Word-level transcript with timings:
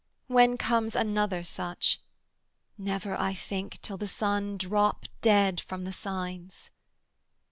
When 0.25 0.57
comes 0.57 0.95
another 0.95 1.43
such? 1.43 2.01
never, 2.75 3.15
I 3.21 3.35
think, 3.35 3.79
Till 3.83 3.97
the 3.97 4.07
Sun 4.07 4.57
drop, 4.57 5.05
dead, 5.21 5.61
from 5.61 5.83
the 5.83 5.93
signs.' 5.93 6.71